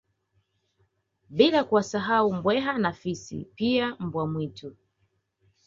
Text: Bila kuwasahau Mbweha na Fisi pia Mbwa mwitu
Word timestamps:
Bila 1.29 1.63
kuwasahau 1.63 2.33
Mbweha 2.33 2.77
na 2.77 2.93
Fisi 2.93 3.47
pia 3.55 3.95
Mbwa 3.99 4.27
mwitu 4.27 4.75